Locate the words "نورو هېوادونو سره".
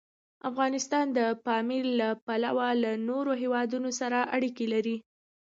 3.09-4.17